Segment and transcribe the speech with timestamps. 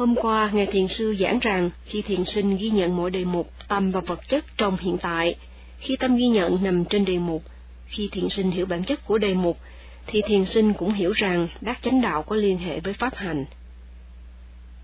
[0.00, 3.50] Hôm qua, Ngài Thiền Sư giảng rằng khi thiền sinh ghi nhận mỗi đề mục
[3.68, 5.34] tâm và vật chất trong hiện tại,
[5.78, 7.42] khi tâm ghi nhận nằm trên đề mục,
[7.86, 9.58] khi thiền sinh hiểu bản chất của đề mục,
[10.06, 13.44] thì thiền sinh cũng hiểu rằng bát chánh đạo có liên hệ với pháp hành.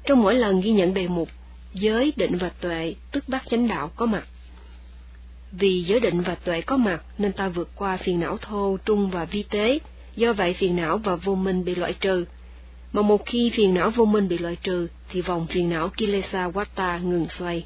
[0.04, 1.28] Trong mỗi lần ghi nhận đề mục,
[1.74, 4.26] giới, định và tuệ, tức bát chánh đạo có mặt.
[5.52, 9.10] Vì giới định và tuệ có mặt nên ta vượt qua phiền não thô, trung
[9.10, 9.78] và vi tế,
[10.16, 12.24] do vậy phiền não và vô minh bị loại trừ.
[12.96, 16.48] Mà một khi phiền não vô minh bị loại trừ, thì vòng phiền não Kilesa
[16.48, 17.64] Watta ngừng xoay.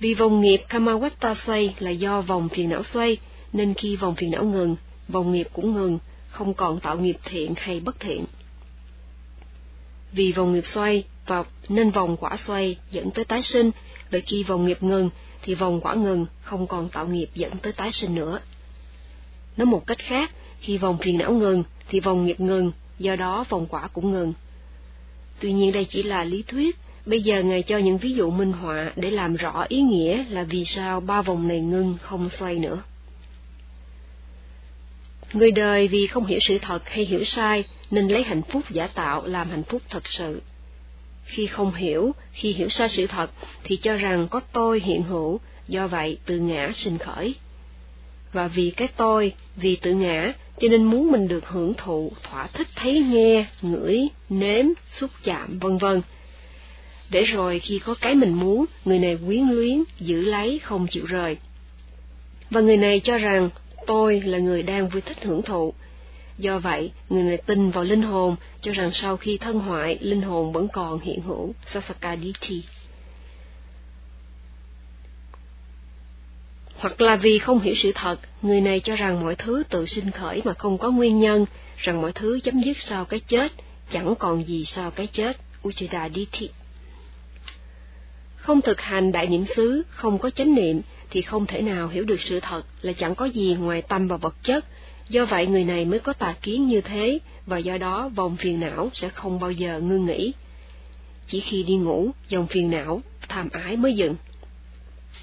[0.00, 3.16] Vì vòng nghiệp Kamawatta xoay là do vòng phiền não xoay,
[3.52, 4.76] nên khi vòng phiền não ngừng,
[5.08, 5.98] vòng nghiệp cũng ngừng,
[6.30, 8.24] không còn tạo nghiệp thiện hay bất thiện.
[10.12, 13.70] Vì vòng nghiệp xoay, và nên vòng quả xoay dẫn tới tái sinh,
[14.10, 15.10] vậy khi vòng nghiệp ngừng,
[15.42, 18.40] thì vòng quả ngừng, không còn tạo nghiệp dẫn tới tái sinh nữa.
[19.56, 20.30] Nói một cách khác,
[20.60, 24.32] khi vòng phiền não ngừng, thì vòng nghiệp ngừng, do đó vòng quả cũng ngừng.
[25.40, 28.52] Tuy nhiên đây chỉ là lý thuyết, bây giờ Ngài cho những ví dụ minh
[28.52, 32.58] họa để làm rõ ý nghĩa là vì sao ba vòng này ngưng không xoay
[32.58, 32.82] nữa.
[35.32, 38.86] Người đời vì không hiểu sự thật hay hiểu sai nên lấy hạnh phúc giả
[38.86, 40.42] tạo làm hạnh phúc thật sự.
[41.24, 43.30] Khi không hiểu, khi hiểu sai sự thật
[43.64, 47.34] thì cho rằng có tôi hiện hữu, do vậy từ ngã sinh khởi.
[48.32, 52.46] Và vì cái tôi, vì tự ngã, cho nên muốn mình được hưởng thụ, thỏa
[52.46, 56.02] thích thấy nghe, ngửi, nếm, xúc chạm, vân vân.
[57.10, 61.06] Để rồi khi có cái mình muốn, người này quyến luyến, giữ lấy, không chịu
[61.06, 61.36] rời.
[62.50, 63.50] Và người này cho rằng
[63.86, 65.74] tôi là người đang vui thích hưởng thụ.
[66.38, 70.22] Do vậy, người này tin vào linh hồn, cho rằng sau khi thân hoại, linh
[70.22, 72.62] hồn vẫn còn hiện hữu, sasakaditi
[76.78, 80.10] Hoặc là vì không hiểu sự thật, người này cho rằng mọi thứ tự sinh
[80.10, 83.52] khởi mà không có nguyên nhân, rằng mọi thứ chấm dứt sau cái chết,
[83.92, 85.36] chẳng còn gì sau cái chết,
[85.68, 86.48] Uchida Ditti.
[88.36, 92.04] Không thực hành đại niệm xứ, không có chánh niệm, thì không thể nào hiểu
[92.04, 94.64] được sự thật là chẳng có gì ngoài tâm và vật chất,
[95.08, 98.60] do vậy người này mới có tà kiến như thế, và do đó vòng phiền
[98.60, 100.32] não sẽ không bao giờ ngưng nghỉ.
[101.28, 104.16] Chỉ khi đi ngủ, dòng phiền não, tham ái mới dừng.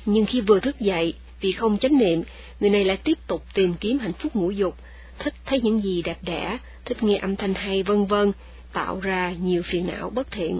[0.05, 2.23] Nhưng khi vừa thức dậy, vì không chánh niệm,
[2.59, 4.75] người này lại tiếp tục tìm kiếm hạnh phúc ngũ dục,
[5.19, 8.31] thích thấy những gì đẹp đẽ, thích nghe âm thanh hay vân vân,
[8.73, 10.59] tạo ra nhiều phiền não bất thiện.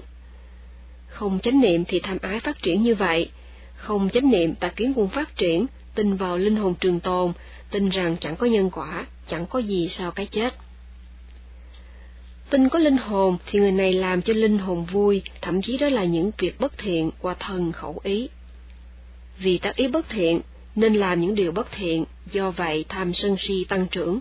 [1.06, 3.30] Không chánh niệm thì tham ái phát triển như vậy,
[3.76, 7.32] không chánh niệm tà kiến cũng phát triển, tin vào linh hồn trường tồn,
[7.70, 10.54] tin rằng chẳng có nhân quả, chẳng có gì sau cái chết.
[12.50, 15.88] Tin có linh hồn thì người này làm cho linh hồn vui, thậm chí đó
[15.88, 18.28] là những việc bất thiện qua thân khẩu ý.
[19.38, 20.40] Vì tác ý bất thiện,
[20.76, 24.18] nên làm những điều bất thiện, do vậy tham sân si tăng trưởng.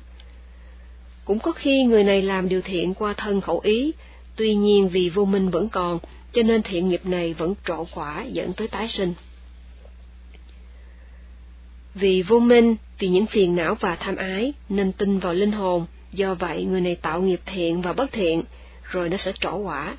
[1.26, 3.92] Cũng có khi người này làm điều thiện qua thân khẩu ý,
[4.36, 6.00] tuy nhiên vì vô minh vẫn còn,
[6.34, 9.14] cho nên thiện nghiệp này vẫn trổ quả dẫn tới tái sinh.
[11.94, 15.86] Vì vô minh, vì những phiền não và tham ái, nên tin vào linh hồn,
[16.12, 18.44] do vậy người này tạo nghiệp thiện và bất thiện,
[18.84, 19.98] rồi nó sẽ trổ quả.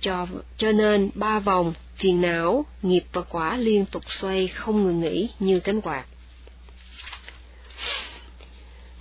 [0.00, 0.26] Cho,
[0.56, 5.28] cho nên ba vòng, phiền não, nghiệp và quả liên tục xoay không ngừng nghỉ
[5.40, 6.04] như cánh quạt.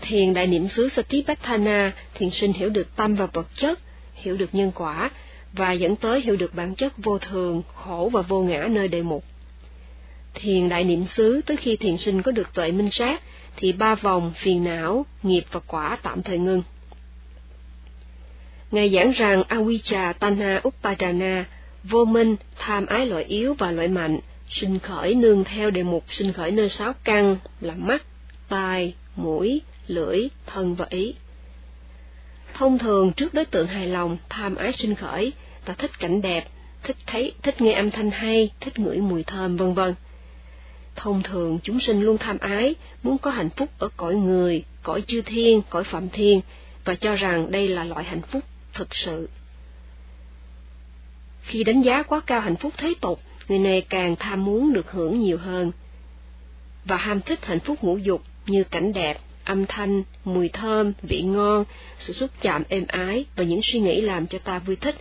[0.02, 3.80] Thiền đại niệm xứ Satipatthana, thiền sinh hiểu được tâm và vật chất,
[4.14, 5.12] hiểu được nhân quả,
[5.54, 9.02] và dẫn tới hiểu được bản chất vô thường, khổ và vô ngã nơi đề
[9.02, 9.24] mục.
[10.34, 13.22] Thiền đại niệm xứ tới khi thiền sinh có được tuệ minh sát,
[13.56, 16.64] thì ba vòng phiền não, nghiệp và quả tạm thời ngưng.
[18.72, 21.46] Ngài giảng rằng Avijja Tanha Upadana,
[21.84, 24.20] vô minh, tham ái loại yếu và loại mạnh,
[24.50, 28.04] sinh khởi nương theo đề mục sinh khởi nơi sáu căn là mắt,
[28.50, 31.16] tai, mũi, lưỡi, thân và ý.
[32.54, 35.34] Thông thường trước đối tượng hài lòng, tham ái sinh khởi,
[35.66, 36.48] ta thích cảnh đẹp,
[36.84, 39.96] thích thấy, thích nghe âm thanh hay, thích ngửi mùi thơm vân vân.
[40.96, 45.04] Thông thường chúng sinh luôn tham ái, muốn có hạnh phúc ở cõi người, cõi
[45.08, 46.42] chư thiên, cõi phạm thiên,
[46.86, 49.30] và cho rằng đây là loại hạnh phúc thực sự.
[51.42, 54.92] Khi đánh giá quá cao hạnh phúc thế tục, người này càng tham muốn được
[54.92, 55.72] hưởng nhiều hơn,
[56.86, 61.22] và ham thích hạnh phúc ngũ dục như cảnh đẹp, âm thanh, mùi thơm, vị
[61.22, 61.66] ngon,
[62.00, 64.96] sự xúc chạm êm ái và những suy nghĩ làm cho ta vui thích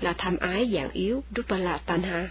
[0.00, 2.28] là tham ái dạng yếu, Rupala Tanha.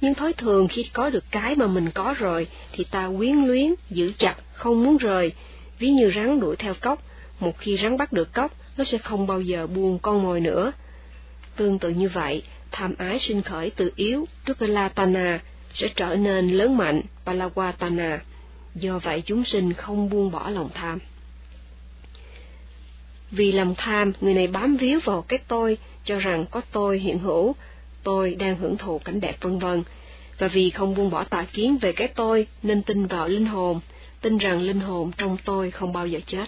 [0.00, 3.74] Nhưng thói thường khi có được cái mà mình có rồi thì ta quyến luyến,
[3.90, 5.32] giữ chặt, không muốn rời,
[5.78, 7.02] ví như rắn đuổi theo cốc,
[7.40, 10.72] một khi rắn bắt được cốc, nó sẽ không bao giờ buông con mồi nữa.
[11.60, 15.40] Tương tự như vậy, tham ái sinh khởi từ yếu, Rupalatana,
[15.74, 18.18] sẽ trở nên lớn mạnh, Palawatana.
[18.74, 20.98] Do vậy chúng sinh không buông bỏ lòng tham.
[23.30, 27.18] Vì lòng tham, người này bám víu vào cái tôi, cho rằng có tôi hiện
[27.18, 27.54] hữu,
[28.02, 29.82] tôi đang hưởng thụ cảnh đẹp vân vân.
[30.38, 33.80] Và vì không buông bỏ tà kiến về cái tôi, nên tin vào linh hồn,
[34.20, 36.46] tin rằng linh hồn trong tôi không bao giờ chết.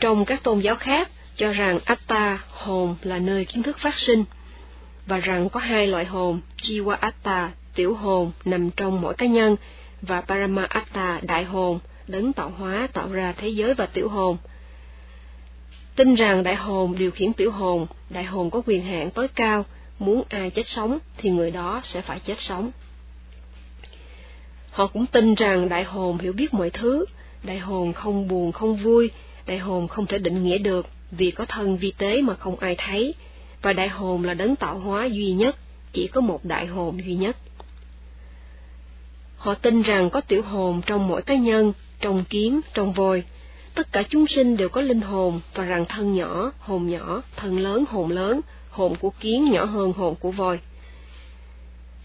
[0.00, 4.24] Trong các tôn giáo khác, cho rằng Atta, hồn là nơi kiến thức phát sinh,
[5.06, 9.56] và rằng có hai loại hồn, Jiva Atta, tiểu hồn, nằm trong mỗi cá nhân,
[10.02, 14.36] và Parama Atta, đại hồn, đấng tạo hóa tạo ra thế giới và tiểu hồn.
[15.96, 19.64] Tin rằng đại hồn điều khiển tiểu hồn, đại hồn có quyền hạn tối cao,
[19.98, 22.70] muốn ai chết sống thì người đó sẽ phải chết sống.
[24.70, 27.04] Họ cũng tin rằng đại hồn hiểu biết mọi thứ,
[27.42, 29.10] đại hồn không buồn không vui,
[29.46, 32.74] đại hồn không thể định nghĩa được vì có thân vi tế mà không ai
[32.78, 33.14] thấy,
[33.62, 35.56] và đại hồn là đấng tạo hóa duy nhất,
[35.92, 37.36] chỉ có một đại hồn duy nhất.
[39.36, 43.22] Họ tin rằng có tiểu hồn trong mỗi cá nhân, trong kiến, trong voi.
[43.74, 47.58] Tất cả chúng sinh đều có linh hồn và rằng thân nhỏ, hồn nhỏ, thân
[47.58, 50.58] lớn, hồn lớn, hồn của kiến nhỏ hơn hồn của voi.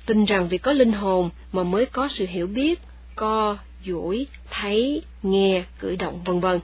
[0.05, 2.79] Tin rằng vì có linh hồn mà mới có sự hiểu biết,
[3.15, 6.59] co, duỗi, thấy, nghe, cử động vân vân.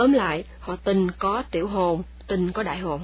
[0.00, 3.00] Tóm lại, họ tình có tiểu hồn, tình có đại hồn.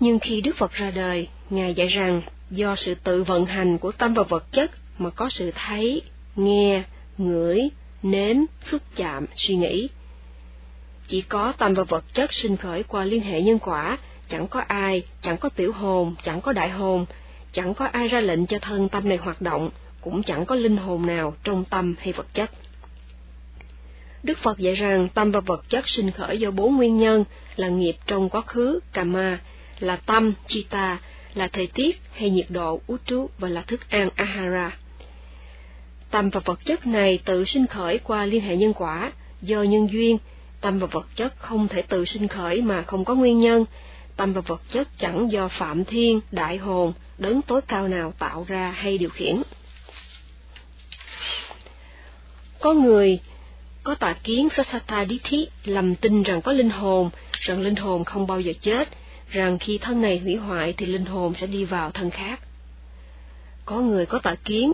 [0.00, 3.92] Nhưng khi Đức Phật ra đời, Ngài dạy rằng do sự tự vận hành của
[3.92, 6.02] tâm và vật chất mà có sự thấy,
[6.36, 6.82] nghe,
[7.18, 7.68] ngửi,
[8.02, 9.88] nếm, xúc chạm, suy nghĩ.
[11.08, 13.98] Chỉ có tâm và vật chất sinh khởi qua liên hệ nhân quả,
[14.28, 17.06] chẳng có ai, chẳng có tiểu hồn, chẳng có đại hồn,
[17.52, 19.70] chẳng có ai ra lệnh cho thân tâm này hoạt động,
[20.00, 22.50] cũng chẳng có linh hồn nào trong tâm hay vật chất.
[24.22, 27.24] Đức Phật dạy rằng tâm và vật chất sinh khởi do bốn nguyên nhân
[27.56, 29.40] là nghiệp trong quá khứ, Kama,
[29.78, 30.98] là tâm, Chita,
[31.34, 34.78] là thời tiết hay nhiệt độ, Utu và là thức ăn, Ahara.
[36.10, 39.88] Tâm và vật chất này tự sinh khởi qua liên hệ nhân quả, do nhân
[39.92, 40.18] duyên,
[40.60, 43.64] tâm và vật chất không thể tự sinh khởi mà không có nguyên nhân,
[44.16, 48.44] tâm và vật chất chẳng do phạm thiên, đại hồn, đấng tối cao nào tạo
[48.48, 49.42] ra hay điều khiển.
[52.60, 53.20] Có người
[53.82, 58.26] có tà kiến Sasata Dithi lầm tin rằng có linh hồn, rằng linh hồn không
[58.26, 58.88] bao giờ chết,
[59.30, 62.40] rằng khi thân này hủy hoại thì linh hồn sẽ đi vào thân khác.
[63.64, 64.72] Có người có tà kiến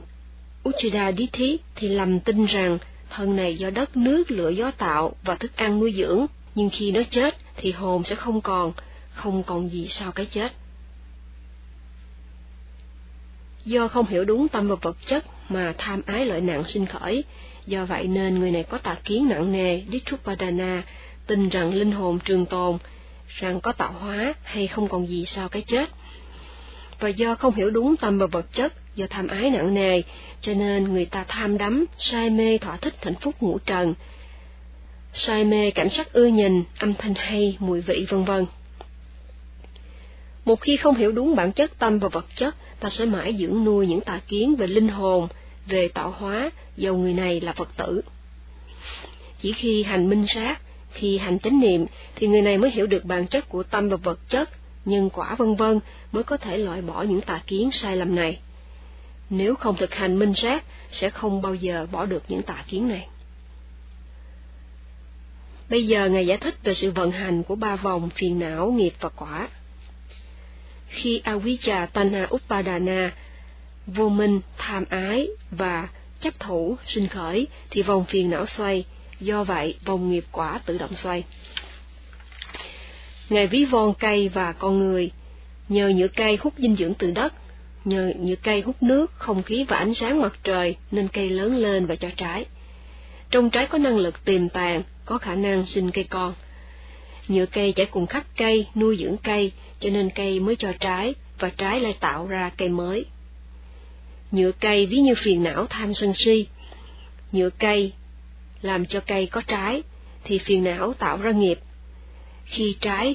[0.68, 2.78] Uchida Dithi thì lầm tin rằng
[3.10, 6.92] thân này do đất nước lửa gió tạo và thức ăn nuôi dưỡng, nhưng khi
[6.92, 8.72] nó chết thì hồn sẽ không còn,
[9.14, 10.52] không còn gì sau cái chết.
[13.68, 17.24] Do không hiểu đúng tâm và vật chất mà tham ái lợi nặng sinh khởi,
[17.66, 20.82] do vậy nên người này có tà kiến nặng nề Ditrupadana,
[21.26, 22.78] tin rằng linh hồn trường tồn,
[23.26, 25.90] rằng có tạo hóa hay không còn gì sau cái chết.
[27.00, 30.02] Và do không hiểu đúng tâm và vật chất, do tham ái nặng nề,
[30.40, 33.94] cho nên người ta tham đắm, say mê thỏa thích hạnh phúc ngũ trần,
[35.14, 38.46] say mê cảnh sắc ưa nhìn, âm thanh hay, mùi vị vân vân.
[40.48, 43.64] Một khi không hiểu đúng bản chất tâm và vật chất, ta sẽ mãi dưỡng
[43.64, 45.28] nuôi những tà kiến về linh hồn,
[45.66, 48.02] về tạo hóa, dầu người này là Phật tử.
[49.40, 50.60] Chỉ khi hành minh sát,
[50.92, 53.96] khi hành chánh niệm, thì người này mới hiểu được bản chất của tâm và
[53.96, 54.50] vật chất,
[54.84, 55.80] nhân quả vân vân
[56.12, 58.38] mới có thể loại bỏ những tà kiến sai lầm này.
[59.30, 62.88] Nếu không thực hành minh sát, sẽ không bao giờ bỏ được những tà kiến
[62.88, 63.08] này.
[65.70, 68.92] Bây giờ Ngài giải thích về sự vận hành của ba vòng phiền não, nghiệp
[69.00, 69.48] và quả.
[70.88, 73.12] Khi Avijja Tana Upadana,
[73.86, 75.88] vô minh, tham ái và
[76.20, 78.84] chấp thủ sinh khởi thì vòng phiền não xoay,
[79.20, 81.24] do vậy vòng nghiệp quả tự động xoay.
[83.28, 85.10] Ngài ví von cây và con người,
[85.68, 87.34] nhờ nhựa cây hút dinh dưỡng từ đất,
[87.84, 91.56] nhờ nhựa cây hút nước, không khí và ánh sáng mặt trời nên cây lớn
[91.56, 92.44] lên và cho trái.
[93.30, 96.34] Trong trái có năng lực tiềm tàng, có khả năng sinh cây con.
[97.28, 101.14] Nhựa cây chảy cùng khắp cây, nuôi dưỡng cây, cho nên cây mới cho trái,
[101.38, 103.04] và trái lại tạo ra cây mới.
[104.30, 106.46] Nhựa cây ví như phiền não tham sân si.
[107.32, 107.92] Nhựa cây
[108.62, 109.82] làm cho cây có trái,
[110.24, 111.58] thì phiền não tạo ra nghiệp.
[112.44, 113.14] Khi trái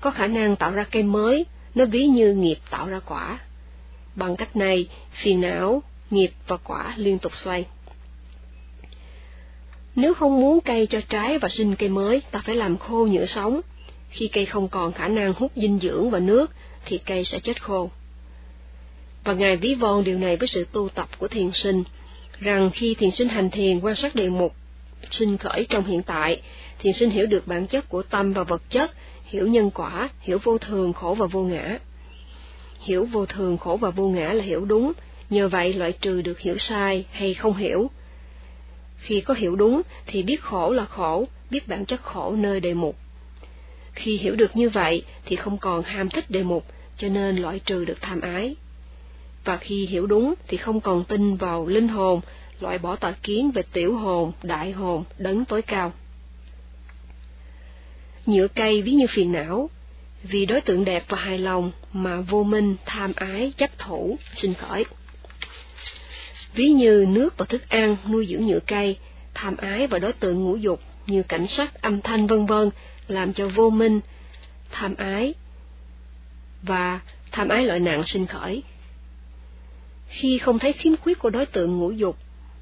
[0.00, 3.38] có khả năng tạo ra cây mới, nó ví như nghiệp tạo ra quả.
[4.14, 7.64] Bằng cách này, phiền não, nghiệp và quả liên tục xoay.
[9.96, 13.26] Nếu không muốn cây cho trái và sinh cây mới, ta phải làm khô nhựa
[13.26, 13.60] sống.
[14.10, 16.50] Khi cây không còn khả năng hút dinh dưỡng và nước,
[16.84, 17.90] thì cây sẽ chết khô.
[19.24, 21.84] Và Ngài ví von điều này với sự tu tập của thiền sinh,
[22.40, 24.54] rằng khi thiền sinh hành thiền quan sát đề mục
[25.10, 26.42] sinh khởi trong hiện tại,
[26.78, 28.90] thiền sinh hiểu được bản chất của tâm và vật chất,
[29.24, 31.78] hiểu nhân quả, hiểu vô thường, khổ và vô ngã.
[32.80, 34.92] Hiểu vô thường, khổ và vô ngã là hiểu đúng,
[35.30, 37.90] nhờ vậy loại trừ được hiểu sai hay không hiểu.
[39.00, 42.74] Khi có hiểu đúng thì biết khổ là khổ, biết bản chất khổ nơi đề
[42.74, 42.96] mục.
[43.92, 46.64] Khi hiểu được như vậy thì không còn ham thích đề mục,
[46.96, 48.56] cho nên loại trừ được tham ái.
[49.44, 52.20] Và khi hiểu đúng thì không còn tin vào linh hồn,
[52.60, 55.92] loại bỏ tà kiến về tiểu hồn, đại hồn, đấng tối cao.
[58.26, 59.70] Nhựa cây ví như phiền não,
[60.22, 64.54] vì đối tượng đẹp và hài lòng mà vô minh, tham ái, chấp thủ, sinh
[64.54, 64.84] khởi.
[66.54, 68.98] Ví như nước và thức ăn nuôi dưỡng nhựa cây,
[69.34, 72.70] tham ái và đối tượng ngũ dục như cảnh sắc, âm thanh vân vân
[73.08, 74.00] làm cho vô minh,
[74.70, 75.34] tham ái
[76.62, 77.00] và
[77.32, 78.62] tham ái loại nặng sinh khởi.
[80.08, 82.16] Khi không thấy khiếm khuyết của đối tượng ngũ dục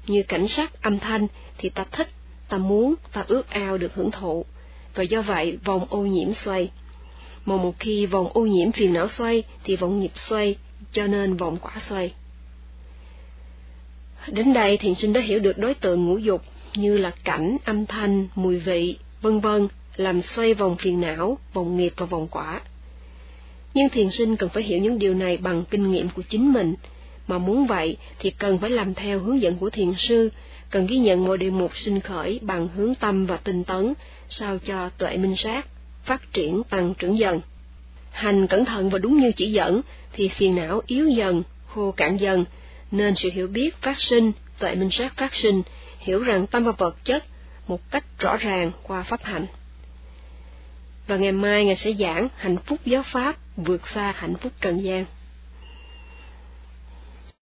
[0.07, 1.27] như cảnh sắc, âm thanh
[1.57, 2.09] thì ta thích,
[2.49, 4.45] ta muốn, ta ước ao được hưởng thụ,
[4.93, 6.71] và do vậy vòng ô nhiễm xoay.
[7.45, 10.55] Mà một khi vòng ô nhiễm phiền não xoay thì vòng nghiệp xoay,
[10.91, 12.13] cho nên vòng quả xoay.
[14.27, 16.41] Đến đây thiền sinh đã hiểu được đối tượng ngũ dục
[16.75, 21.77] như là cảnh, âm thanh, mùi vị, vân vân làm xoay vòng phiền não, vòng
[21.77, 22.61] nghiệp và vòng quả.
[23.73, 26.75] Nhưng thiền sinh cần phải hiểu những điều này bằng kinh nghiệm của chính mình,
[27.27, 30.29] mà muốn vậy thì cần phải làm theo hướng dẫn của thiền sư,
[30.69, 33.93] cần ghi nhận mọi điều mục sinh khởi bằng hướng tâm và tinh tấn,
[34.29, 35.67] sao cho tuệ minh sát,
[36.03, 37.41] phát triển tăng trưởng dần.
[38.11, 39.81] Hành cẩn thận và đúng như chỉ dẫn,
[40.13, 42.45] thì phiền não yếu dần, khô cạn dần,
[42.91, 45.61] nên sự hiểu biết phát sinh, tuệ minh sát phát sinh,
[45.99, 47.23] hiểu rằng tâm và vật chất
[47.67, 49.45] một cách rõ ràng qua pháp hạnh.
[51.07, 54.83] Và ngày mai Ngài sẽ giảng hạnh phúc giáo pháp vượt xa hạnh phúc trần
[54.83, 55.05] gian.